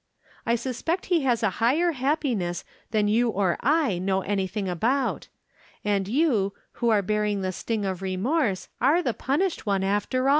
I 0.47 0.55
sus 0.55 0.81
pect 0.81 1.05
he 1.05 1.21
has 1.21 1.43
a 1.43 1.51
higher 1.61 1.91
happiness 1.91 2.63
than 2.89 3.07
you 3.07 3.29
or 3.29 3.55
I 3.59 3.99
know 3.99 4.21
anything 4.21 4.67
about. 4.67 5.27
And 5.85 6.07
you, 6.07 6.53
who 6.71 6.89
are 6.89 7.03
bear 7.03 7.23
ing 7.25 7.41
the 7.41 7.51
sting 7.51 7.85
of 7.85 8.01
remorse, 8.01 8.67
are 8.81 9.03
the 9.03 9.13
punished 9.13 9.67
one, 9.67 9.83
after 9.83 10.27
aU." 10.27 10.29